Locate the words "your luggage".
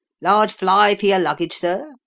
1.05-1.53